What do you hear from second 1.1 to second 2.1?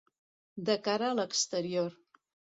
a l'exterior.